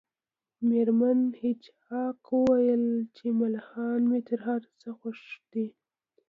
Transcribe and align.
میرمن 0.67 1.19
هیج 1.41 1.63
هاګ 1.85 2.21
وویل 2.35 2.85
چې 3.15 3.25
ملخان 3.41 4.01
مې 4.09 4.19
تر 4.27 4.39
هر 4.47 4.61
څه 4.79 4.89
خوښ 4.97 5.21
دي 5.51 5.67